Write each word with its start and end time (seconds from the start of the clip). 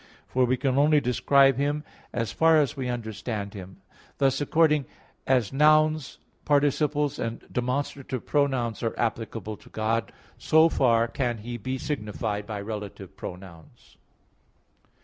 For 0.25 0.45
we 0.45 0.57
can 0.57 0.79
only 0.79 0.99
describe 0.99 1.57
Him 1.57 1.83
as 2.11 2.31
far 2.31 2.59
as 2.59 2.75
we 2.75 2.89
understand 2.89 3.53
Him. 3.53 3.83
Thus, 4.17 4.41
according 4.41 4.87
as 5.27 5.53
nouns, 5.53 6.17
participles 6.43 7.19
and 7.19 7.45
demonstrative 7.51 8.25
pronouns 8.25 8.81
are 8.81 8.97
applicable 8.99 9.57
to 9.57 9.69
God, 9.69 10.11
so 10.39 10.69
far 10.69 11.07
can 11.07 11.37
He 11.37 11.55
be 11.57 11.77
signified 11.77 12.47
by 12.47 12.61
relative 12.61 13.15
pronouns. 13.15 13.97